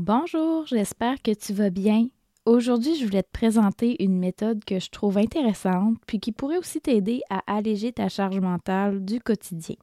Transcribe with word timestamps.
Bonjour, 0.00 0.64
j'espère 0.64 1.20
que 1.20 1.34
tu 1.34 1.52
vas 1.52 1.70
bien. 1.70 2.06
Aujourd'hui, 2.46 2.94
je 2.94 3.04
voulais 3.04 3.24
te 3.24 3.32
présenter 3.32 4.00
une 4.00 4.16
méthode 4.16 4.64
que 4.64 4.78
je 4.78 4.90
trouve 4.90 5.18
intéressante 5.18 5.96
puis 6.06 6.20
qui 6.20 6.30
pourrait 6.30 6.58
aussi 6.58 6.80
t'aider 6.80 7.20
à 7.30 7.42
alléger 7.48 7.92
ta 7.92 8.08
charge 8.08 8.38
mentale 8.38 9.04
du 9.04 9.18
quotidien. 9.18 9.74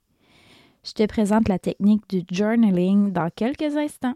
Je 0.85 0.93
te 0.93 1.05
présente 1.05 1.49
la 1.49 1.59
technique 1.59 2.09
du 2.09 2.21
journaling 2.31 3.11
dans 3.11 3.29
quelques 3.29 3.75
instants. 3.75 4.15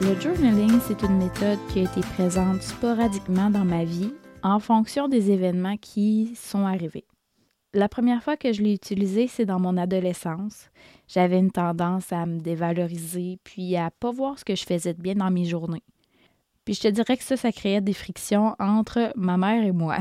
Le 0.00 0.20
journaling, 0.20 0.80
c'est 0.88 1.02
une 1.02 1.18
méthode 1.18 1.58
qui 1.68 1.78
a 1.78 1.82
été 1.82 2.00
présente 2.00 2.62
sporadiquement 2.62 3.48
dans 3.48 3.64
ma 3.64 3.84
vie 3.84 4.12
en 4.42 4.58
fonction 4.58 5.06
des 5.06 5.30
événements 5.30 5.76
qui 5.76 6.34
sont 6.34 6.66
arrivés. 6.66 7.04
La 7.72 7.88
première 7.88 8.24
fois 8.24 8.36
que 8.36 8.52
je 8.52 8.60
l'ai 8.60 8.74
utilisé, 8.74 9.28
c'est 9.28 9.44
dans 9.44 9.60
mon 9.60 9.76
adolescence. 9.76 10.68
J'avais 11.06 11.38
une 11.38 11.52
tendance 11.52 12.12
à 12.12 12.26
me 12.26 12.40
dévaloriser 12.40 13.38
puis 13.44 13.76
à 13.76 13.92
pas 13.92 14.10
voir 14.10 14.36
ce 14.36 14.44
que 14.44 14.56
je 14.56 14.64
faisais 14.64 14.94
de 14.94 15.00
bien 15.00 15.14
dans 15.14 15.30
mes 15.30 15.44
journées. 15.44 15.84
Puis 16.64 16.74
je 16.74 16.80
te 16.80 16.88
dirais 16.88 17.16
que 17.16 17.24
ça, 17.24 17.36
ça 17.36 17.52
créait 17.52 17.80
des 17.80 17.92
frictions 17.92 18.56
entre 18.58 19.12
ma 19.14 19.36
mère 19.36 19.62
et 19.62 19.72
moi. 19.72 19.98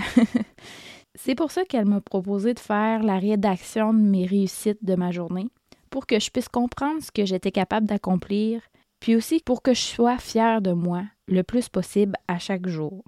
c'est 1.15 1.35
pour 1.35 1.51
ça 1.51 1.65
qu'elle 1.65 1.85
m'a 1.85 2.01
proposé 2.01 2.55
de 2.55 2.59
faire 2.59 3.03
la 3.03 3.19
rédaction 3.19 3.93
de 3.93 3.99
mes 3.99 4.25
réussites 4.25 4.83
de 4.83 4.95
ma 4.95 5.11
journée 5.11 5.49
pour 5.91 6.07
que 6.07 6.19
je 6.19 6.31
puisse 6.31 6.49
comprendre 6.49 7.03
ce 7.03 7.11
que 7.11 7.25
j'étais 7.25 7.51
capable 7.51 7.85
d'accomplir, 7.85 8.61
puis 9.01 9.17
aussi 9.17 9.41
pour 9.43 9.61
que 9.61 9.73
je 9.73 9.81
sois 9.81 10.17
fière 10.17 10.61
de 10.61 10.71
moi 10.71 11.03
le 11.27 11.43
plus 11.43 11.67
possible 11.67 12.15
à 12.29 12.39
chaque 12.39 12.67
jour. 12.67 13.03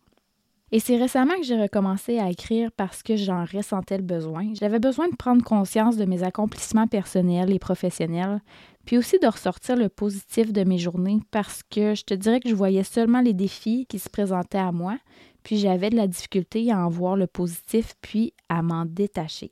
Et 0.73 0.79
c'est 0.79 0.97
récemment 0.97 1.35
que 1.35 1.45
j'ai 1.45 1.61
recommencé 1.61 2.17
à 2.17 2.31
écrire 2.31 2.71
parce 2.75 3.03
que 3.03 3.15
j'en 3.15 3.45
ressentais 3.45 3.97
le 3.97 4.03
besoin. 4.03 4.55
J'avais 4.55 4.79
besoin 4.79 5.07
de 5.07 5.15
prendre 5.15 5.43
conscience 5.43 5.97
de 5.97 6.05
mes 6.05 6.23
accomplissements 6.23 6.87
personnels 6.87 7.53
et 7.53 7.59
professionnels, 7.59 8.41
puis 8.83 8.97
aussi 8.97 9.19
de 9.19 9.27
ressortir 9.27 9.75
le 9.75 9.87
positif 9.87 10.51
de 10.51 10.63
mes 10.63 10.79
journées 10.79 11.19
parce 11.29 11.61
que 11.61 11.93
je 11.93 12.03
te 12.03 12.15
dirais 12.15 12.39
que 12.39 12.49
je 12.49 12.55
voyais 12.55 12.83
seulement 12.83 13.21
les 13.21 13.35
défis 13.35 13.85
qui 13.87 13.99
se 13.99 14.09
présentaient 14.09 14.57
à 14.57 14.71
moi, 14.71 14.97
puis 15.43 15.57
j'avais 15.57 15.91
de 15.91 15.95
la 15.95 16.07
difficulté 16.07 16.71
à 16.71 16.83
en 16.83 16.89
voir 16.89 17.17
le 17.17 17.27
positif 17.27 17.93
puis 18.01 18.33
à 18.49 18.63
m'en 18.63 18.85
détacher. 18.85 19.51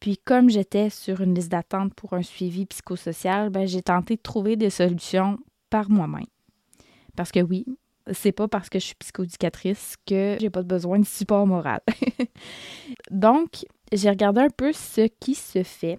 Puis 0.00 0.16
comme 0.16 0.48
j'étais 0.48 0.88
sur 0.88 1.20
une 1.20 1.34
liste 1.34 1.50
d'attente 1.50 1.94
pour 1.94 2.14
un 2.14 2.22
suivi 2.22 2.64
psychosocial, 2.66 3.50
ben, 3.50 3.66
j'ai 3.66 3.82
tenté 3.82 4.16
de 4.16 4.22
trouver 4.22 4.56
des 4.56 4.70
solutions 4.70 5.38
par 5.68 5.90
moi-même. 5.90 6.26
Parce 7.16 7.30
que 7.30 7.40
oui, 7.40 7.66
c'est 8.12 8.32
pas 8.32 8.48
parce 8.48 8.70
que 8.70 8.78
je 8.78 8.86
suis 8.86 8.94
psychoéducatrice 8.94 9.96
que 10.06 10.38
j'ai 10.40 10.50
pas 10.50 10.62
besoin 10.62 10.98
de 10.98 11.04
support 11.04 11.46
moral. 11.46 11.80
Donc, 13.10 13.66
j'ai 13.92 14.08
regardé 14.08 14.40
un 14.40 14.48
peu 14.48 14.72
ce 14.72 15.06
qui 15.20 15.34
se 15.34 15.62
fait 15.62 15.98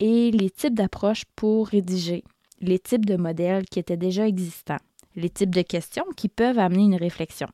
et 0.00 0.30
les 0.30 0.50
types 0.50 0.74
d'approches 0.74 1.24
pour 1.36 1.68
rédiger, 1.68 2.24
les 2.60 2.78
types 2.78 3.04
de 3.04 3.16
modèles 3.16 3.66
qui 3.66 3.78
étaient 3.78 3.96
déjà 3.96 4.26
existants, 4.26 4.80
les 5.16 5.30
types 5.30 5.54
de 5.54 5.62
questions 5.62 6.06
qui 6.16 6.28
peuvent 6.28 6.58
amener 6.58 6.84
une 6.84 6.96
réflexion. 6.96 7.48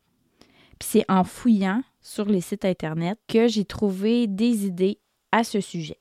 Puis 0.78 0.89
c'est 0.93 1.05
en 1.09 1.25
fouillant 1.25 1.83
sur 2.01 2.27
les 2.27 2.41
sites 2.41 2.65
Internet 2.65 3.19
que 3.28 3.49
j'ai 3.49 3.65
trouvé 3.65 4.27
des 4.27 4.67
idées 4.67 4.99
à 5.33 5.45
ce 5.45 5.61
sujet. 5.61 5.99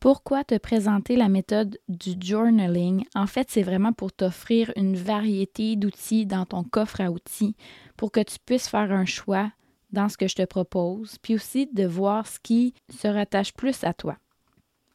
Pourquoi 0.00 0.44
te 0.44 0.56
présenter 0.56 1.14
la 1.14 1.28
méthode 1.28 1.78
du 1.88 2.14
journaling? 2.18 3.04
En 3.14 3.26
fait, 3.26 3.50
c'est 3.50 3.62
vraiment 3.62 3.92
pour 3.92 4.12
t'offrir 4.12 4.72
une 4.76 4.96
variété 4.96 5.76
d'outils 5.76 6.24
dans 6.24 6.46
ton 6.46 6.64
coffre 6.64 7.02
à 7.02 7.10
outils 7.10 7.54
pour 7.98 8.10
que 8.10 8.20
tu 8.20 8.38
puisses 8.44 8.68
faire 8.68 8.92
un 8.92 9.04
choix 9.04 9.52
dans 9.92 10.08
ce 10.08 10.16
que 10.16 10.26
je 10.26 10.36
te 10.36 10.44
propose, 10.44 11.18
puis 11.18 11.34
aussi 11.34 11.66
de 11.66 11.84
voir 11.84 12.26
ce 12.26 12.38
qui 12.40 12.72
se 12.88 13.08
rattache 13.08 13.52
plus 13.52 13.84
à 13.84 13.92
toi. 13.92 14.16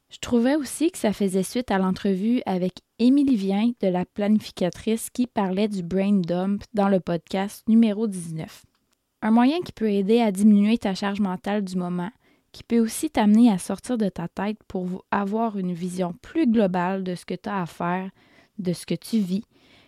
Je 0.09 0.17
trouvais 0.19 0.55
aussi 0.55 0.91
que 0.91 0.97
ça 0.97 1.13
faisait 1.13 1.43
suite 1.43 1.71
à 1.71 1.77
l'entrevue 1.77 2.41
avec 2.45 2.79
Émilie 2.97 3.35
Vien 3.35 3.73
de 3.81 3.87
la 3.87 4.05
planificatrice 4.05 5.09
qui 5.09 5.27
parlait 5.27 5.67
du 5.67 5.83
brain 5.83 6.21
dump 6.21 6.63
dans 6.73 6.89
le 6.89 6.99
podcast 6.99 7.63
numéro 7.67 8.07
19. 8.07 8.65
Un 9.21 9.31
moyen 9.31 9.59
qui 9.61 9.71
peut 9.71 9.91
aider 9.91 10.21
à 10.21 10.31
diminuer 10.31 10.77
ta 10.77 10.95
charge 10.95 11.19
mentale 11.19 11.63
du 11.63 11.75
moment, 11.75 12.11
qui 12.55 12.63
peut 12.63 12.79
aussi 12.79 13.09
t'amener 13.09 13.51
à 13.51 13.57
sortir 13.57 13.97
de 13.97 14.07
ta 14.07 14.29
tête 14.29 14.57
pour 14.69 15.03
avoir 15.11 15.57
une 15.57 15.73
vision 15.73 16.13
plus 16.21 16.47
globale 16.47 17.03
de 17.03 17.13
ce 17.13 17.25
que 17.25 17.33
tu 17.33 17.49
as 17.49 17.63
à 17.63 17.65
faire, 17.65 18.09
de 18.59 18.71
ce 18.71 18.85
que 18.85 18.95
tu 18.95 19.17
vis, 19.17 19.43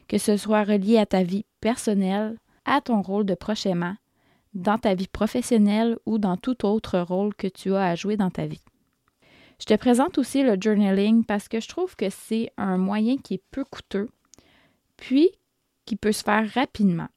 que 0.09 0.17
ce 0.17 0.35
soit 0.35 0.65
relié 0.65 0.97
à 0.97 1.05
ta 1.05 1.23
vie 1.23 1.45
personnelle, 1.61 2.37
à 2.65 2.81
ton 2.81 3.01
rôle 3.01 3.25
de 3.25 3.35
prochainement, 3.35 3.95
dans 4.53 4.77
ta 4.77 4.95
vie 4.95 5.07
professionnelle 5.07 5.97
ou 6.05 6.17
dans 6.17 6.35
tout 6.35 6.65
autre 6.65 6.99
rôle 6.99 7.33
que 7.35 7.47
tu 7.47 7.73
as 7.73 7.85
à 7.85 7.95
jouer 7.95 8.17
dans 8.17 8.31
ta 8.31 8.47
vie. 8.47 8.65
Je 9.61 9.65
te 9.65 9.75
présente 9.75 10.17
aussi 10.17 10.43
le 10.43 10.57
journaling 10.59 11.23
parce 11.23 11.47
que 11.47 11.61
je 11.61 11.69
trouve 11.69 11.95
que 11.95 12.09
c'est 12.09 12.51
un 12.57 12.77
moyen 12.77 13.15
qui 13.15 13.35
est 13.35 13.43
peu 13.49 13.63
coûteux, 13.63 14.09
puis 14.97 15.29
qui 15.85 15.95
peut 15.95 16.11
se 16.11 16.23
faire 16.23 16.51
rapidement. 16.51 17.07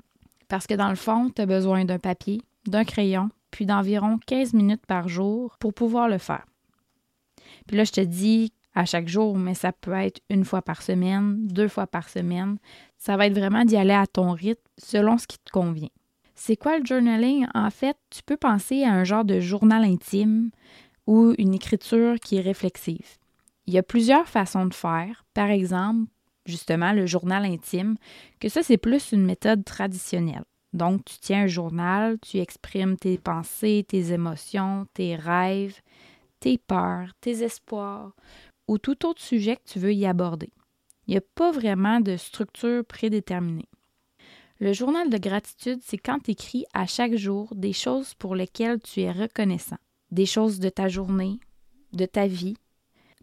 Parce 0.47 0.69
que 0.69 0.75
dans 0.75 0.91
le 0.91 0.95
fond, 0.95 1.29
tu 1.35 1.43
as 1.43 1.47
besoin 1.47 1.85
d'un 1.85 1.99
papier, 1.99 2.41
d'un 2.69 2.85
crayon, 2.85 3.31
puis 3.51 3.67
d'environ 3.67 4.19
15 4.27 4.55
minutes 4.55 4.87
par 4.87 5.09
jour 5.09 5.57
pour 5.59 5.75
pouvoir 5.75 6.09
le 6.09 6.19
faire. 6.19 6.47
Puis 7.67 7.77
là, 7.77 7.85
je 7.85 7.93
te 7.93 8.01
dis 8.01 8.53
à 8.75 8.85
chaque 8.85 9.09
jour, 9.09 9.37
mais 9.37 9.55
ça 9.55 9.73
peut 9.73 9.93
être 9.93 10.21
une 10.31 10.45
fois 10.45 10.63
par 10.63 10.83
semaine, 10.83 11.47
deux 11.49 11.69
fois 11.69 11.87
par 11.87 12.09
semaine. 12.09 12.59
Ça 12.99 13.17
va 13.17 13.27
être 13.27 13.39
vraiment 13.39 13.65
d'y 13.65 13.77
aller 13.77 13.95
à 13.95 14.07
ton 14.07 14.33
rythme 14.33 14.63
selon 14.79 15.19
ce 15.19 15.27
qui 15.27 15.39
te 15.39 15.51
convient. 15.51 15.89
C'est 16.35 16.57
quoi 16.57 16.79
le 16.79 16.87
journaling? 16.87 17.47
En 17.55 17.71
fait, 17.71 17.97
tu 18.09 18.23
peux 18.23 18.37
penser 18.37 18.85
à 18.85 18.93
un 18.93 19.05
genre 19.05 19.25
de 19.25 19.41
journal 19.41 19.85
intime 19.85 20.51
ou 21.07 21.35
une 21.39 21.55
écriture 21.55 22.19
qui 22.21 22.37
est 22.37 22.41
réflexive. 22.41 23.19
Il 23.67 23.75
y 23.75 23.79
a 23.79 23.83
plusieurs 23.83 24.29
façons 24.29 24.67
de 24.67 24.75
faire. 24.75 25.25
Par 25.35 25.51
exemple, 25.51 26.11
justement, 26.47 26.93
le 26.93 27.07
journal 27.07 27.45
intime, 27.45 27.97
que 28.41 28.49
ça, 28.49 28.63
c'est 28.63 28.79
plus 28.79 29.13
une 29.13 29.25
méthode 29.25 29.65
traditionnelle. 29.65 30.45
Donc, 30.73 31.05
tu 31.05 31.17
tiens 31.19 31.43
un 31.43 31.47
journal, 31.47 32.19
tu 32.21 32.39
exprimes 32.39 32.97
tes 32.97 33.19
pensées, 33.19 33.85
tes 33.89 34.13
émotions, 34.13 34.87
tes 34.95 35.17
rêves, 35.17 35.81
tes 36.39 36.59
peurs, 36.59 37.13
tes 37.21 37.43
espoirs 37.43 38.15
ou 38.69 38.79
tout 38.79 39.05
autre 39.07 39.21
sujet 39.21 39.57
que 39.57 39.69
tu 39.73 39.79
veux 39.81 39.93
y 39.93 40.07
aborder. 40.07 40.53
Il 41.07 41.13
n'y 41.13 41.17
a 41.17 41.23
pas 41.35 41.51
vraiment 41.51 42.01
de 42.01 42.17
structure 42.17 42.85
prédéterminée. 42.85 43.69
Le 44.61 44.73
journal 44.73 45.11
de 45.11 45.19
gratitude, 45.19 45.81
c'est 45.83 45.99
quand 45.99 46.21
tu 46.21 46.33
écris 46.33 46.65
à 46.73 46.87
chaque 46.87 47.17
jour 47.17 47.53
des 47.55 47.73
choses 47.73 48.15
pour 48.15 48.37
lesquelles 48.37 48.79
tu 48.79 49.01
es 49.01 49.11
reconnaissant, 49.11 49.79
des 50.11 50.27
choses 50.27 50.61
de 50.61 50.69
ta 50.69 50.89
journée, 50.89 51.41
de 51.93 52.07
ta 52.07 52.27
vie, 52.27 52.57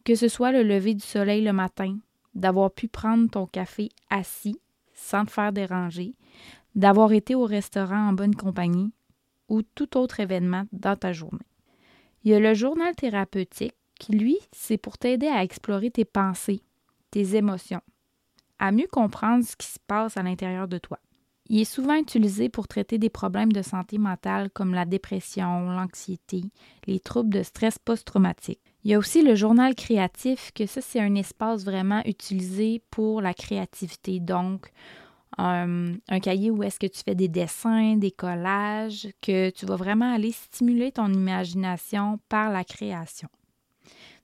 que 0.04 0.16
ce 0.16 0.28
soit 0.28 0.52
le 0.52 0.64
lever 0.64 0.96
du 0.96 1.06
soleil 1.06 1.44
le 1.44 1.54
matin, 1.54 1.98
d'avoir 2.34 2.72
pu 2.72 2.88
prendre 2.88 3.30
ton 3.30 3.46
café 3.46 3.90
assis 4.10 4.60
sans 4.94 5.26
te 5.26 5.32
faire 5.32 5.54
déranger, 5.54 6.16
d'avoir 6.78 7.12
été 7.12 7.36
au 7.36 7.44
restaurant 7.44 8.08
en 8.08 8.14
bonne 8.14 8.36
compagnie 8.36 8.94
ou 9.50 9.64
tout 9.64 9.98
autre 9.98 10.20
événement 10.22 10.66
dans 10.72 10.96
ta 10.96 11.12
journée. 11.12 11.40
Il 12.24 12.32
y 12.32 12.36
a 12.36 12.40
le 12.40 12.54
journal 12.54 12.96
thérapeutique 12.96 13.74
qui, 14.00 14.14
lui, 14.14 14.38
c'est 14.52 14.78
pour 14.78 14.98
t'aider 14.98 15.28
à 15.28 15.44
explorer 15.44 15.90
tes 15.90 16.06
pensées, 16.06 16.62
tes 17.10 17.36
émotions, 17.36 17.82
à 18.60 18.72
mieux 18.72 18.88
comprendre 18.92 19.44
ce 19.44 19.56
qui 19.56 19.68
se 19.68 19.80
passe 19.88 20.18
à 20.18 20.24
l'intérieur 20.24 20.68
de 20.68 20.78
toi. 20.78 21.00
Il 21.50 21.62
est 21.62 21.66
souvent 21.66 21.96
utilisé 21.96 22.50
pour 22.50 22.68
traiter 22.68 22.98
des 22.98 23.10
problèmes 23.10 23.54
de 23.54 23.62
santé 23.62 23.98
mentale 23.98 24.50
comme 24.52 24.74
la 24.74 24.86
dépression, 24.86 25.72
l'anxiété, 25.72 26.44
les 26.86 27.00
troubles 27.00 27.34
de 27.34 27.42
stress 27.42 27.80
post-traumatique. 27.80 28.60
Il 28.84 28.92
y 28.92 28.94
a 28.94 29.00
aussi 29.00 29.24
le 29.24 29.34
journal 29.34 29.74
créatif, 29.74 30.52
que 30.54 30.66
ça, 30.66 30.82
c'est 30.82 31.00
un 31.00 31.16
espace 31.16 31.64
vraiment 31.64 32.04
utilisé 32.06 32.84
pour 32.92 33.22
la 33.22 33.34
créativité. 33.34 34.20
Donc, 34.20 34.70
un, 35.38 36.20
cahier 36.22 36.50
où 36.50 36.64
est-ce 36.64 36.80
que 36.80 36.88
tu 36.88 37.02
fais 37.04 37.16
des 37.16 37.28
dessins, 37.28 37.96
des 37.96 38.12
collages, 38.12 39.08
que 39.22 39.50
tu 39.50 39.66
vas 39.66 39.76
vraiment 39.76 40.14
aller 40.14 40.32
stimuler 40.32 40.92
ton 40.92 41.12
imagination 41.12 42.20
par 42.30 42.52
la 42.52 42.64
création. 42.64 43.30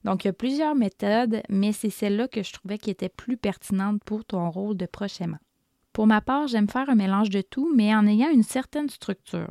Donc, 0.04 0.24
il 0.24 0.28
y 0.28 0.30
a 0.30 0.34
plusieurs 0.34 0.74
méthodes, 0.74 1.40
mais 1.48 1.72
c'est 1.72 1.90
celle-là 1.90 2.28
que 2.28 2.42
je 2.42 2.52
trouvais 2.52 2.78
qui 2.78 2.90
était 2.90 3.08
plus 3.08 3.36
pertinente 3.36 4.02
pour 4.04 4.24
ton 4.24 4.50
rôle 4.50 4.76
de 4.76 4.86
prochainement. 4.86 5.38
Pour 5.92 6.06
ma 6.06 6.20
part, 6.20 6.48
j'aime 6.48 6.68
faire 6.68 6.90
un 6.90 6.94
mélange 6.94 7.30
de 7.30 7.40
tout, 7.40 7.72
mais 7.74 7.94
en 7.94 8.06
ayant 8.06 8.30
une 8.30 8.42
certaine 8.42 8.90
structure. 8.90 9.50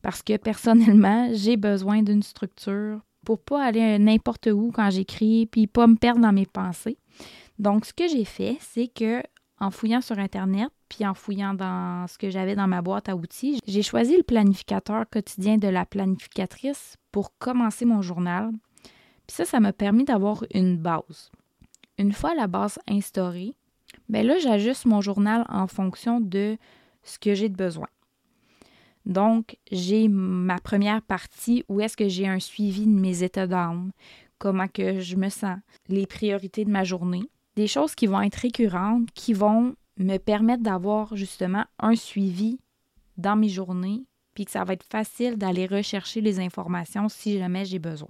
Parce 0.00 0.22
que 0.22 0.36
personnellement, 0.36 1.28
j'ai 1.34 1.56
besoin 1.56 2.02
d'une 2.02 2.22
structure 2.22 3.00
pour 3.26 3.38
pas 3.38 3.62
aller 3.62 3.98
n'importe 3.98 4.46
où 4.46 4.70
quand 4.72 4.88
j'écris, 4.88 5.46
puis 5.46 5.66
pas 5.66 5.86
me 5.86 5.96
perdre 5.96 6.22
dans 6.22 6.32
mes 6.32 6.46
pensées. 6.46 6.96
Donc, 7.58 7.84
ce 7.84 7.92
que 7.92 8.08
j'ai 8.08 8.24
fait, 8.24 8.56
c'est 8.60 8.88
que 8.88 9.22
en 9.60 9.70
fouillant 9.70 10.00
sur 10.00 10.18
Internet, 10.18 10.70
puis 10.88 11.06
en 11.06 11.14
fouillant 11.14 11.54
dans 11.54 12.06
ce 12.08 12.18
que 12.18 12.30
j'avais 12.30 12.56
dans 12.56 12.66
ma 12.66 12.82
boîte 12.82 13.08
à 13.08 13.16
outils, 13.16 13.60
j'ai 13.66 13.82
choisi 13.82 14.16
le 14.16 14.22
planificateur 14.22 15.04
quotidien 15.08 15.58
de 15.58 15.68
la 15.68 15.84
planificatrice 15.84 16.96
pour 17.12 17.36
commencer 17.38 17.84
mon 17.84 18.02
journal. 18.02 18.50
Puis 19.26 19.36
ça, 19.36 19.44
ça 19.44 19.60
m'a 19.60 19.72
permis 19.72 20.04
d'avoir 20.04 20.44
une 20.54 20.78
base. 20.78 21.30
Une 21.98 22.12
fois 22.12 22.34
la 22.34 22.46
base 22.46 22.78
instaurée, 22.88 23.54
bien 24.08 24.22
là, 24.22 24.38
j'ajuste 24.38 24.86
mon 24.86 25.00
journal 25.00 25.44
en 25.48 25.66
fonction 25.66 26.20
de 26.20 26.56
ce 27.02 27.18
que 27.18 27.34
j'ai 27.34 27.48
de 27.48 27.56
besoin. 27.56 27.88
Donc, 29.06 29.56
j'ai 29.70 30.08
ma 30.08 30.58
première 30.58 31.02
partie 31.02 31.64
où 31.68 31.80
est-ce 31.80 31.96
que 31.96 32.08
j'ai 32.08 32.26
un 32.26 32.40
suivi 32.40 32.86
de 32.86 32.98
mes 32.98 33.22
états 33.22 33.46
d'âme, 33.46 33.92
comment 34.38 34.68
que 34.68 35.00
je 35.00 35.16
me 35.16 35.28
sens, 35.28 35.58
les 35.88 36.06
priorités 36.06 36.64
de 36.64 36.70
ma 36.70 36.84
journée, 36.84 37.28
des 37.56 37.66
choses 37.66 37.94
qui 37.94 38.06
vont 38.06 38.20
être 38.20 38.36
récurrentes, 38.36 39.10
qui 39.12 39.32
vont 39.32 39.74
me 39.98 40.16
permettre 40.18 40.62
d'avoir 40.62 41.16
justement 41.16 41.64
un 41.78 41.94
suivi 41.94 42.58
dans 43.16 43.36
mes 43.36 43.48
journées, 43.48 44.04
puis 44.34 44.44
que 44.44 44.50
ça 44.50 44.64
va 44.64 44.72
être 44.72 44.84
facile 44.84 45.36
d'aller 45.36 45.66
rechercher 45.66 46.20
les 46.20 46.40
informations 46.40 47.08
si 47.08 47.38
jamais 47.38 47.64
j'ai 47.64 47.78
besoin. 47.78 48.08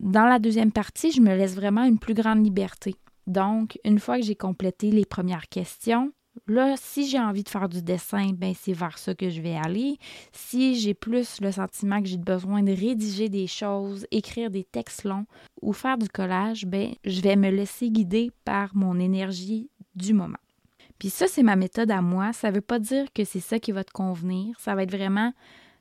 Dans 0.00 0.26
la 0.26 0.38
deuxième 0.38 0.72
partie, 0.72 1.12
je 1.12 1.20
me 1.20 1.34
laisse 1.34 1.54
vraiment 1.54 1.84
une 1.84 1.98
plus 1.98 2.14
grande 2.14 2.44
liberté. 2.44 2.96
Donc, 3.26 3.78
une 3.84 3.98
fois 3.98 4.18
que 4.18 4.24
j'ai 4.24 4.34
complété 4.34 4.90
les 4.90 5.06
premières 5.06 5.48
questions, 5.48 6.12
Là, 6.46 6.74
si 6.76 7.08
j'ai 7.08 7.18
envie 7.18 7.42
de 7.42 7.48
faire 7.48 7.70
du 7.70 7.80
dessin, 7.80 8.32
ben 8.34 8.52
c'est 8.54 8.74
vers 8.74 8.98
ça 8.98 9.14
que 9.14 9.30
je 9.30 9.40
vais 9.40 9.56
aller. 9.56 9.96
Si 10.32 10.78
j'ai 10.78 10.92
plus 10.92 11.40
le 11.40 11.50
sentiment 11.52 12.02
que 12.02 12.08
j'ai 12.08 12.18
besoin 12.18 12.62
de 12.62 12.72
rédiger 12.72 13.30
des 13.30 13.46
choses, 13.46 14.06
écrire 14.10 14.50
des 14.50 14.64
textes 14.64 15.04
longs 15.04 15.24
ou 15.62 15.72
faire 15.72 15.96
du 15.96 16.08
collage, 16.08 16.66
ben 16.66 16.94
je 17.04 17.22
vais 17.22 17.36
me 17.36 17.48
laisser 17.48 17.90
guider 17.90 18.30
par 18.44 18.76
mon 18.76 18.98
énergie 18.98 19.70
du 19.94 20.12
moment. 20.12 20.38
Puis 20.98 21.08
ça, 21.08 21.26
c'est 21.26 21.42
ma 21.42 21.56
méthode 21.56 21.90
à 21.90 22.02
moi. 22.02 22.34
Ça 22.34 22.50
ne 22.50 22.56
veut 22.56 22.60
pas 22.60 22.78
dire 22.78 23.06
que 23.14 23.24
c'est 23.24 23.40
ça 23.40 23.58
qui 23.58 23.72
va 23.72 23.82
te 23.82 23.92
convenir. 23.92 24.54
Ça 24.60 24.74
va 24.74 24.82
être 24.82 24.94
vraiment, 24.94 25.32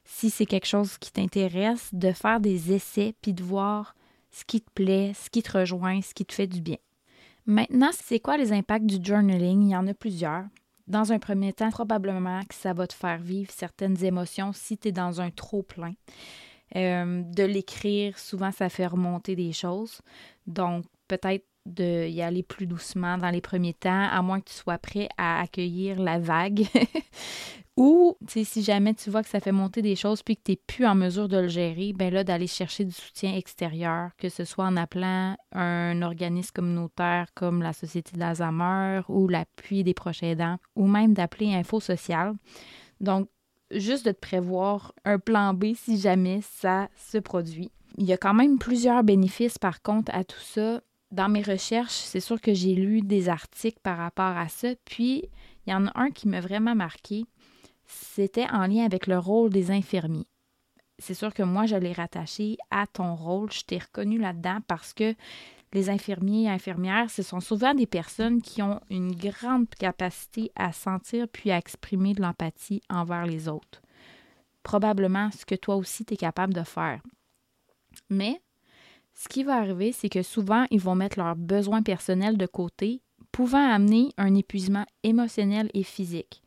si 0.05 0.29
c'est 0.29 0.45
quelque 0.45 0.67
chose 0.67 0.97
qui 0.97 1.11
t'intéresse, 1.11 1.89
de 1.93 2.13
faire 2.13 2.39
des 2.39 2.71
essais 2.71 3.13
puis 3.21 3.33
de 3.33 3.43
voir 3.43 3.95
ce 4.31 4.45
qui 4.45 4.61
te 4.61 4.71
plaît, 4.71 5.11
ce 5.13 5.29
qui 5.29 5.43
te 5.43 5.57
rejoint, 5.57 6.01
ce 6.01 6.13
qui 6.13 6.25
te 6.25 6.33
fait 6.33 6.47
du 6.47 6.61
bien. 6.61 6.77
Maintenant, 7.45 7.89
c'est 7.91 8.19
quoi 8.19 8.37
les 8.37 8.53
impacts 8.53 8.85
du 8.85 9.03
journaling? 9.03 9.63
Il 9.63 9.71
y 9.71 9.75
en 9.75 9.87
a 9.87 9.93
plusieurs. 9.93 10.45
Dans 10.87 11.11
un 11.11 11.19
premier 11.19 11.53
temps, 11.53 11.69
probablement 11.69 12.41
que 12.43 12.55
ça 12.55 12.73
va 12.73 12.87
te 12.87 12.93
faire 12.93 13.17
vivre 13.17 13.51
certaines 13.51 14.03
émotions 14.03 14.51
si 14.53 14.77
tu 14.77 14.89
es 14.89 14.91
dans 14.91 15.21
un 15.21 15.29
trop 15.29 15.63
plein. 15.63 15.93
Euh, 16.75 17.21
de 17.23 17.43
l'écrire, 17.43 18.17
souvent, 18.17 18.51
ça 18.51 18.69
fait 18.69 18.87
remonter 18.87 19.35
des 19.35 19.53
choses. 19.53 20.01
Donc, 20.47 20.85
peut-être 21.07 21.45
d'y 21.65 22.21
aller 22.21 22.43
plus 22.43 22.67
doucement 22.67 23.17
dans 23.17 23.29
les 23.29 23.39
premiers 23.41 23.73
temps, 23.73 24.07
à 24.09 24.21
moins 24.21 24.41
que 24.41 24.49
tu 24.49 24.55
sois 24.55 24.77
prêt 24.77 25.07
à 25.17 25.41
accueillir 25.41 25.99
la 25.99 26.19
vague. 26.19 26.65
Ou, 27.75 28.15
si 28.27 28.61
jamais 28.61 28.93
tu 28.93 29.09
vois 29.09 29.23
que 29.23 29.29
ça 29.29 29.39
fait 29.39 29.51
monter 29.51 29.81
des 29.81 29.95
choses 29.95 30.21
puis 30.21 30.37
que 30.37 30.43
tu 30.45 30.51
n'es 30.51 30.59
plus 30.67 30.85
en 30.85 30.93
mesure 30.93 31.27
de 31.27 31.37
le 31.37 31.47
gérer, 31.47 31.91
ben 31.93 32.13
là, 32.13 32.23
d'aller 32.23 32.45
chercher 32.45 32.85
du 32.85 32.91
soutien 32.91 33.35
extérieur, 33.35 34.11
que 34.17 34.29
ce 34.29 34.45
soit 34.45 34.65
en 34.65 34.77
appelant 34.77 35.35
un 35.53 36.01
organisme 36.03 36.51
communautaire 36.53 37.27
comme 37.33 37.63
la 37.63 37.73
Société 37.73 38.15
d'Alzheimer 38.15 39.01
ou 39.09 39.27
l'appui 39.27 39.83
des 39.83 39.95
proches 39.95 40.21
aidants, 40.21 40.57
ou 40.75 40.85
même 40.85 41.15
d'appeler 41.15 41.55
Info 41.55 41.79
Social. 41.79 42.35
Donc, 43.01 43.27
juste 43.71 44.05
de 44.05 44.11
te 44.11 44.19
prévoir 44.19 44.93
un 45.03 45.17
plan 45.17 45.55
B 45.55 45.73
si 45.75 45.97
jamais 45.97 46.41
ça 46.41 46.89
se 46.95 47.17
produit. 47.17 47.71
Il 47.97 48.05
y 48.05 48.13
a 48.13 48.17
quand 48.17 48.35
même 48.35 48.59
plusieurs 48.59 49.03
bénéfices, 49.03 49.57
par 49.57 49.81
contre, 49.81 50.13
à 50.13 50.23
tout 50.23 50.39
ça. 50.39 50.81
Dans 51.11 51.29
mes 51.29 51.41
recherches, 51.41 51.91
c'est 51.93 52.19
sûr 52.19 52.39
que 52.39 52.53
j'ai 52.53 52.75
lu 52.75 53.01
des 53.01 53.29
articles 53.29 53.79
par 53.81 53.97
rapport 53.97 54.37
à 54.37 54.47
ça, 54.47 54.69
puis 54.85 55.23
il 55.65 55.71
y 55.71 55.73
en 55.73 55.87
a 55.87 55.91
un 55.95 56.09
qui 56.09 56.27
m'a 56.27 56.39
vraiment 56.39 56.75
marqué 56.75 57.25
c'était 57.85 58.49
en 58.49 58.67
lien 58.67 58.85
avec 58.85 59.07
le 59.07 59.17
rôle 59.17 59.49
des 59.49 59.71
infirmiers. 59.71 60.27
C'est 60.99 61.13
sûr 61.13 61.33
que 61.33 61.43
moi, 61.43 61.65
je 61.65 61.75
l'ai 61.75 61.91
rattaché 61.91 62.57
à 62.71 62.87
ton 62.87 63.15
rôle. 63.15 63.51
Je 63.51 63.63
t'ai 63.63 63.79
reconnu 63.79 64.17
là-dedans 64.17 64.59
parce 64.67 64.93
que 64.93 65.15
les 65.73 65.89
infirmiers 65.89 66.43
et 66.43 66.49
infirmières, 66.49 67.09
ce 67.09 67.23
sont 67.23 67.39
souvent 67.39 67.73
des 67.73 67.87
personnes 67.87 68.41
qui 68.41 68.61
ont 68.61 68.79
une 68.89 69.15
grande 69.15 69.67
capacité 69.69 70.51
à 70.55 70.71
sentir 70.71 71.27
puis 71.27 71.51
à 71.51 71.57
exprimer 71.57 72.13
de 72.13 72.21
l'empathie 72.21 72.81
envers 72.89 73.25
les 73.25 73.49
autres. 73.49 73.81
Probablement 74.61 75.31
ce 75.31 75.45
que 75.45 75.55
toi 75.55 75.75
aussi 75.75 76.05
tu 76.05 76.13
es 76.13 76.17
capable 76.17 76.53
de 76.53 76.63
faire. 76.63 77.01
Mais 78.09 78.41
ce 79.13 79.27
qui 79.27 79.43
va 79.43 79.55
arriver, 79.55 79.91
c'est 79.91 80.09
que 80.09 80.23
souvent, 80.23 80.65
ils 80.71 80.79
vont 80.79 80.95
mettre 80.95 81.19
leurs 81.19 81.35
besoins 81.35 81.81
personnels 81.81 82.37
de 82.37 82.45
côté, 82.45 83.01
pouvant 83.31 83.67
amener 83.71 84.09
un 84.17 84.35
épuisement 84.35 84.85
émotionnel 85.03 85.69
et 85.73 85.83
physique 85.83 86.42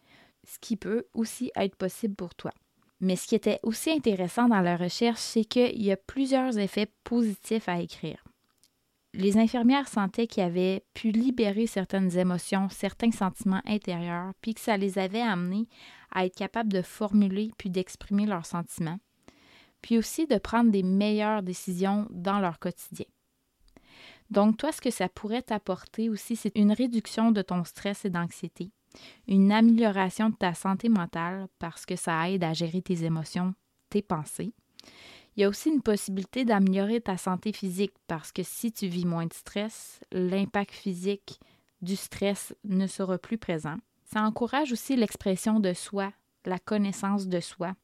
ce 0.47 0.59
qui 0.61 0.77
peut 0.77 1.07
aussi 1.15 1.51
être 1.57 1.77
possible 1.77 2.15
pour 2.15 2.35
toi. 2.35 2.53
Mais 3.01 3.17
ce 3.17 3.27
qui 3.27 3.35
était 3.35 3.61
aussi 3.63 3.91
intéressant 3.91 4.49
dans 4.49 4.61
la 4.61 4.77
recherche, 4.77 5.21
c'est 5.21 5.45
qu'il 5.45 5.83
y 5.83 5.93
a 5.93 5.97
plusieurs 5.97 6.59
effets 6.59 6.91
positifs 7.05 7.69
à 7.69 7.81
écrire. 7.81 8.25
Les 9.13 9.39
infirmières 9.39 9.89
sentaient 9.89 10.27
qu'ils 10.27 10.43
avaient 10.43 10.85
pu 10.95 11.11
libérer 11.11 11.67
certaines 11.67 12.17
émotions, 12.19 12.69
certains 12.69 13.13
sentiments 13.13 13.63
intérieurs, 13.65 14.33
puis 14.41 14.55
que 14.55 14.61
ça 14.61 14.77
les 14.77 14.99
avait 14.99 15.23
amenés 15.23 15.69
à 16.11 16.27
être 16.27 16.37
capables 16.37 16.73
de 16.73 16.83
formuler 16.83 17.51
puis 17.57 17.71
d'exprimer 17.71 18.27
leurs 18.27 18.47
sentiments, 18.47 18.99
puis 19.81 19.97
aussi 19.99 20.27
de 20.27 20.39
prendre 20.39 20.71
des 20.71 20.83
meilleures 20.83 21.43
décisions 21.43 22.07
dans 22.11 22.41
leur 22.41 22.59
quotidien. 22.59 23.07
Donc, 24.31 24.57
toi, 24.57 24.73
ce 24.73 24.81
que 24.81 24.91
ça 24.91 25.09
pourrait 25.09 25.43
t'apporter 25.43 26.11
aussi, 26.11 26.37
c'est 26.37 26.57
une 26.57 26.73
réduction 26.73 27.31
de 27.31 27.43
ton 27.43 27.65
stress 27.65 28.05
et 28.05 28.11
d'anxiété, 28.11 28.71
une 29.29 29.53
amélioration 29.53 30.31
de 30.31 30.37
ta 30.37 30.55
santé 30.55 30.89
mentale 30.89 31.49
parce 31.59 31.87
que 31.87 31.97
ça 31.97 32.31
aide 32.31 32.45
à 32.45 32.53
gérer 32.53 32.83
tes 32.83 33.05
émotions, 33.05 33.55
tes 33.91 34.03
pensées. 34.03 34.53
Il 35.37 35.43
y 35.43 35.45
a 35.45 35.49
aussi 35.49 35.69
une 35.69 35.83
possibilité 35.83 36.45
d'améliorer 36.45 37.01
ta 37.01 37.19
santé 37.19 37.53
physique 37.53 37.95
parce 38.07 38.33
que 38.33 38.43
si 38.43 38.73
tu 38.73 38.87
vis 38.87 39.05
moins 39.05 39.27
de 39.27 39.35
stress, 39.35 40.00
l'impact 40.11 40.73
physique 40.73 41.41
du 41.83 41.95
stress 41.95 42.55
ne 42.65 42.87
sera 42.87 43.19
plus 43.19 43.37
présent. 43.37 43.76
Ça 44.05 44.23
encourage 44.23 44.73
aussi 44.73 44.97
l'expression 44.97 45.61
de 45.61 45.75
soi, 45.75 46.12
la 46.47 46.59
connaissance 46.59 47.26
de 47.26 47.41
soi, 47.41 47.75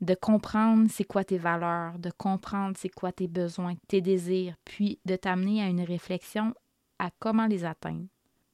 de 0.00 0.14
comprendre 0.14 0.88
c'est 0.90 1.04
quoi 1.04 1.24
tes 1.24 1.38
valeurs, 1.38 1.98
de 1.98 2.10
comprendre 2.10 2.76
c'est 2.78 2.88
quoi 2.88 3.10
tes 3.10 3.28
besoins, 3.28 3.74
tes 3.88 4.00
désirs, 4.00 4.54
puis 4.64 5.00
de 5.04 5.16
t'amener 5.16 5.62
à 5.62 5.68
une 5.68 5.82
réflexion 5.82 6.54
à 6.98 7.10
comment 7.18 7.46
les 7.46 7.64
atteindre. 7.64 8.06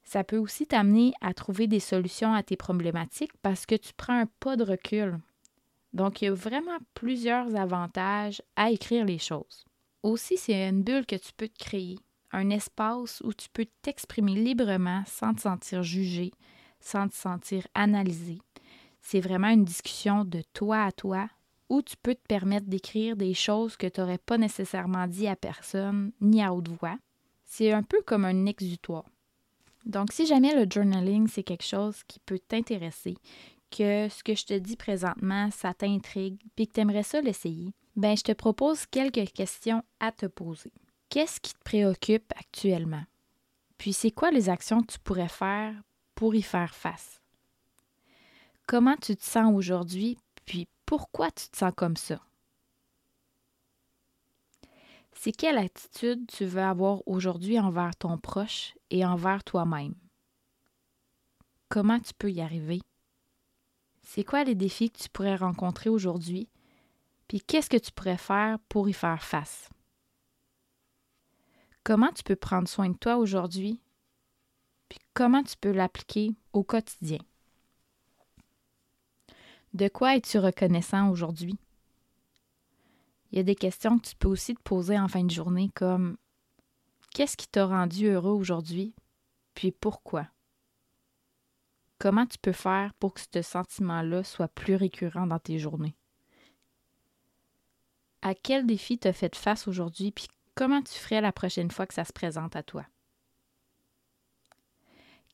Ça 0.08 0.24
peut 0.24 0.38
aussi 0.38 0.66
t'amener 0.66 1.12
à 1.20 1.34
trouver 1.34 1.66
des 1.66 1.80
solutions 1.80 2.32
à 2.32 2.42
tes 2.42 2.56
problématiques 2.56 3.36
parce 3.42 3.66
que 3.66 3.74
tu 3.74 3.92
prends 3.94 4.20
un 4.20 4.26
pas 4.40 4.56
de 4.56 4.64
recul. 4.64 5.18
Donc, 5.92 6.22
il 6.22 6.24
y 6.24 6.28
a 6.28 6.32
vraiment 6.32 6.78
plusieurs 6.94 7.54
avantages 7.54 8.40
à 8.56 8.70
écrire 8.70 9.04
les 9.04 9.18
choses. 9.18 9.66
Aussi, 10.02 10.38
c'est 10.38 10.66
une 10.66 10.82
bulle 10.82 11.04
que 11.04 11.16
tu 11.16 11.34
peux 11.36 11.48
te 11.48 11.58
créer, 11.62 11.98
un 12.32 12.48
espace 12.48 13.20
où 13.22 13.34
tu 13.34 13.50
peux 13.50 13.66
t'exprimer 13.82 14.32
librement 14.34 15.02
sans 15.06 15.34
te 15.34 15.42
sentir 15.42 15.82
jugé, 15.82 16.30
sans 16.80 17.08
te 17.08 17.14
sentir 17.14 17.66
analysé. 17.74 18.38
C'est 19.02 19.20
vraiment 19.20 19.50
une 19.50 19.66
discussion 19.66 20.24
de 20.24 20.40
toi 20.54 20.84
à 20.84 20.92
toi 20.92 21.28
où 21.68 21.82
tu 21.82 21.98
peux 21.98 22.14
te 22.14 22.26
permettre 22.26 22.66
d'écrire 22.66 23.14
des 23.14 23.34
choses 23.34 23.76
que 23.76 23.86
tu 23.86 24.00
n'aurais 24.00 24.16
pas 24.16 24.38
nécessairement 24.38 25.06
dit 25.06 25.28
à 25.28 25.36
personne 25.36 26.12
ni 26.22 26.42
à 26.42 26.54
haute 26.54 26.68
voix. 26.68 26.96
C'est 27.44 27.72
un 27.72 27.82
peu 27.82 28.00
comme 28.06 28.24
un 28.24 28.46
exutoire. 28.46 29.04
Donc, 29.88 30.12
si 30.12 30.26
jamais 30.26 30.54
le 30.54 30.70
journaling, 30.70 31.26
c'est 31.26 31.42
quelque 31.42 31.64
chose 31.64 32.02
qui 32.06 32.20
peut 32.20 32.38
t'intéresser, 32.38 33.16
que 33.70 34.08
ce 34.08 34.22
que 34.22 34.34
je 34.34 34.44
te 34.44 34.54
dis 34.54 34.76
présentement, 34.76 35.50
ça 35.50 35.74
t'intrigue, 35.74 36.38
puis 36.54 36.68
que 36.68 36.74
tu 36.74 36.80
aimerais 36.80 37.02
ça 37.02 37.20
l'essayer, 37.20 37.72
ben 37.96 38.16
je 38.16 38.22
te 38.22 38.32
propose 38.32 38.86
quelques 38.86 39.32
questions 39.32 39.82
à 39.98 40.12
te 40.12 40.26
poser. 40.26 40.72
Qu'est-ce 41.08 41.40
qui 41.40 41.54
te 41.54 41.62
préoccupe 41.64 42.32
actuellement? 42.36 43.02
Puis 43.78 43.94
c'est 43.94 44.10
quoi 44.10 44.30
les 44.30 44.50
actions 44.50 44.82
que 44.82 44.92
tu 44.92 44.98
pourrais 44.98 45.28
faire 45.28 45.74
pour 46.14 46.34
y 46.34 46.42
faire 46.42 46.74
face? 46.74 47.22
Comment 48.66 48.96
tu 48.96 49.16
te 49.16 49.24
sens 49.24 49.54
aujourd'hui, 49.54 50.18
puis 50.44 50.68
pourquoi 50.84 51.30
tu 51.30 51.48
te 51.48 51.56
sens 51.56 51.72
comme 51.74 51.96
ça? 51.96 52.20
C'est 55.20 55.32
quelle 55.32 55.58
attitude 55.58 56.28
tu 56.28 56.44
veux 56.44 56.62
avoir 56.62 57.02
aujourd'hui 57.08 57.58
envers 57.58 57.96
ton 57.96 58.18
proche 58.18 58.76
et 58.90 59.04
envers 59.04 59.42
toi-même? 59.42 59.96
Comment 61.68 61.98
tu 61.98 62.14
peux 62.14 62.30
y 62.30 62.40
arriver? 62.40 62.80
C'est 64.02 64.22
quoi 64.22 64.44
les 64.44 64.54
défis 64.54 64.90
que 64.90 64.98
tu 64.98 65.08
pourrais 65.08 65.34
rencontrer 65.34 65.90
aujourd'hui? 65.90 66.48
Puis 67.26 67.40
qu'est-ce 67.40 67.68
que 67.68 67.76
tu 67.76 67.90
pourrais 67.90 68.16
faire 68.16 68.60
pour 68.68 68.88
y 68.88 68.92
faire 68.92 69.24
face? 69.24 69.68
Comment 71.82 72.12
tu 72.12 72.22
peux 72.22 72.36
prendre 72.36 72.68
soin 72.68 72.88
de 72.88 72.96
toi 72.96 73.16
aujourd'hui? 73.16 73.80
Puis 74.88 75.00
comment 75.14 75.42
tu 75.42 75.56
peux 75.56 75.72
l'appliquer 75.72 76.36
au 76.52 76.62
quotidien? 76.62 77.18
De 79.74 79.88
quoi 79.88 80.14
es-tu 80.14 80.38
reconnaissant 80.38 81.10
aujourd'hui? 81.10 81.58
Il 83.30 83.36
y 83.36 83.40
a 83.40 83.44
des 83.44 83.54
questions 83.54 83.98
que 83.98 84.08
tu 84.08 84.16
peux 84.16 84.28
aussi 84.28 84.54
te 84.54 84.62
poser 84.62 84.98
en 84.98 85.08
fin 85.08 85.24
de 85.24 85.30
journée 85.30 85.70
comme 85.74 86.16
Qu'est-ce 87.10 87.36
qui 87.36 87.48
t'a 87.48 87.66
rendu 87.66 88.06
heureux 88.06 88.32
aujourd'hui? 88.32 88.94
Puis 89.54 89.72
pourquoi? 89.72 90.26
Comment 91.98 92.26
tu 92.26 92.38
peux 92.38 92.52
faire 92.52 92.94
pour 92.94 93.14
que 93.14 93.20
ce 93.20 93.42
sentiment-là 93.42 94.22
soit 94.22 94.48
plus 94.48 94.76
récurrent 94.76 95.26
dans 95.26 95.40
tes 95.40 95.58
journées? 95.58 95.96
À 98.22 98.34
quel 98.34 98.66
défi 98.66 98.98
t'as 98.98 99.12
fait 99.12 99.34
face 99.34 99.66
aujourd'hui? 99.66 100.12
Puis 100.12 100.28
comment 100.54 100.82
tu 100.82 100.94
ferais 100.94 101.20
la 101.20 101.32
prochaine 101.32 101.70
fois 101.70 101.86
que 101.86 101.94
ça 101.94 102.04
se 102.04 102.12
présente 102.12 102.54
à 102.54 102.62
toi? 102.62 102.86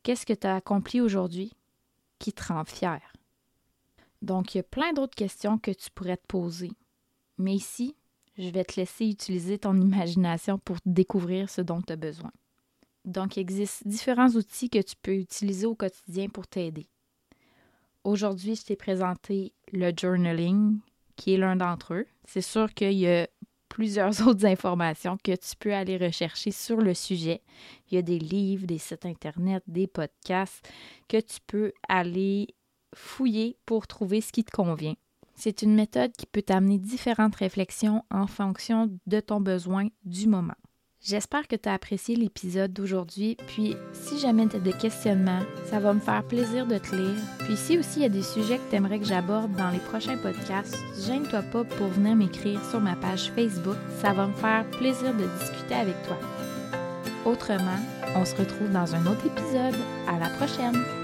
Qu'est-ce 0.02 0.26
que 0.26 0.32
tu 0.32 0.46
as 0.46 0.56
accompli 0.56 1.00
aujourd'hui 1.00 1.52
qui 2.18 2.32
te 2.32 2.44
rend 2.44 2.64
fier? 2.64 3.00
Donc, 4.22 4.54
il 4.54 4.58
y 4.58 4.60
a 4.60 4.64
plein 4.64 4.92
d'autres 4.92 5.14
questions 5.14 5.58
que 5.58 5.70
tu 5.70 5.90
pourrais 5.90 6.16
te 6.16 6.26
poser. 6.26 6.72
Mais 7.38 7.54
ici, 7.54 7.94
je 8.38 8.48
vais 8.48 8.64
te 8.64 8.78
laisser 8.80 9.06
utiliser 9.06 9.58
ton 9.58 9.80
imagination 9.80 10.58
pour 10.58 10.76
découvrir 10.86 11.50
ce 11.50 11.60
dont 11.60 11.80
tu 11.80 11.92
as 11.92 11.96
besoin. 11.96 12.30
Donc, 13.04 13.36
il 13.36 13.40
existe 13.40 13.86
différents 13.86 14.30
outils 14.30 14.70
que 14.70 14.80
tu 14.80 14.94
peux 15.00 15.14
utiliser 15.14 15.66
au 15.66 15.74
quotidien 15.74 16.28
pour 16.28 16.46
t'aider. 16.46 16.88
Aujourd'hui, 18.02 18.56
je 18.56 18.64
t'ai 18.64 18.76
présenté 18.76 19.52
le 19.72 19.92
journaling, 19.96 20.78
qui 21.16 21.34
est 21.34 21.38
l'un 21.38 21.56
d'entre 21.56 21.94
eux. 21.94 22.06
C'est 22.24 22.40
sûr 22.40 22.72
qu'il 22.72 22.92
y 22.92 23.08
a 23.08 23.28
plusieurs 23.68 24.20
autres 24.26 24.46
informations 24.46 25.18
que 25.22 25.32
tu 25.32 25.56
peux 25.58 25.74
aller 25.74 25.96
rechercher 25.96 26.50
sur 26.50 26.76
le 26.76 26.94
sujet. 26.94 27.42
Il 27.90 27.94
y 27.94 27.98
a 27.98 28.02
des 28.02 28.18
livres, 28.18 28.66
des 28.66 28.78
sites 28.78 29.06
Internet, 29.06 29.62
des 29.66 29.86
podcasts 29.86 30.68
que 31.08 31.20
tu 31.20 31.38
peux 31.46 31.72
aller 31.88 32.54
fouiller 32.94 33.56
pour 33.66 33.86
trouver 33.86 34.20
ce 34.20 34.32
qui 34.32 34.44
te 34.44 34.52
convient. 34.52 34.94
C'est 35.34 35.62
une 35.62 35.74
méthode 35.74 36.12
qui 36.12 36.26
peut 36.26 36.42
t'amener 36.42 36.78
différentes 36.78 37.36
réflexions 37.36 38.04
en 38.10 38.26
fonction 38.26 38.90
de 39.06 39.20
ton 39.20 39.40
besoin 39.40 39.88
du 40.04 40.28
moment. 40.28 40.54
J'espère 41.04 41.46
que 41.48 41.56
tu 41.56 41.68
as 41.68 41.74
apprécié 41.74 42.16
l'épisode 42.16 42.72
d'aujourd'hui, 42.72 43.36
puis 43.46 43.76
si 43.92 44.18
jamais 44.18 44.46
tu 44.46 44.56
as 44.56 44.60
des 44.60 44.72
questionnements, 44.72 45.42
ça 45.66 45.78
va 45.78 45.92
me 45.92 46.00
faire 46.00 46.26
plaisir 46.26 46.66
de 46.66 46.78
te 46.78 46.96
lire. 46.96 47.20
Puis 47.40 47.58
si 47.58 47.78
aussi 47.78 47.98
il 47.98 48.02
y 48.02 48.06
a 48.06 48.08
des 48.08 48.22
sujets 48.22 48.56
que 48.56 48.70
tu 48.70 48.76
aimerais 48.76 48.98
que 48.98 49.04
j'aborde 49.04 49.54
dans 49.54 49.68
les 49.68 49.80
prochains 49.80 50.16
podcasts, 50.16 50.78
gêne-toi 51.06 51.42
pas 51.42 51.64
pour 51.64 51.88
venir 51.88 52.16
m'écrire 52.16 52.64
sur 52.70 52.80
ma 52.80 52.96
page 52.96 53.30
Facebook, 53.32 53.76
ça 54.00 54.14
va 54.14 54.28
me 54.28 54.32
faire 54.32 54.64
plaisir 54.70 55.12
de 55.12 55.26
discuter 55.40 55.74
avec 55.74 56.02
toi. 56.06 56.16
Autrement, 57.26 57.80
on 58.16 58.24
se 58.24 58.36
retrouve 58.36 58.70
dans 58.70 58.94
un 58.94 59.04
autre 59.06 59.26
épisode. 59.26 59.74
À 60.08 60.18
la 60.18 60.30
prochaine! 60.30 61.03